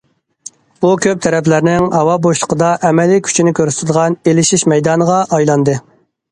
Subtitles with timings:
[0.85, 5.81] بۇ كۆپ تەرەپلەرنىڭ ھاۋا بوشلۇقىدا ئەمەلىي كۈچىنى كۆرسىتىدىغان ئېلىشىش مەيدانىغا ئايلاندى.